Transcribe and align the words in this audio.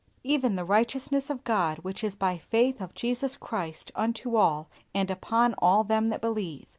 "Even 0.23 0.55
the 0.55 0.65
righteousness 0.65 1.29
of 1.29 1.43
God 1.43 1.77
which 1.83 2.03
is 2.03 2.15
by 2.15 2.35
faith 2.39 2.81
of 2.81 2.95
Jesus 2.95 3.37
Christ 3.37 3.91
unto 3.93 4.35
all 4.35 4.67
and 4.95 5.11
upon 5.11 5.53
all 5.59 5.83
them 5.83 6.07
that 6.07 6.21
believe." 6.21 6.65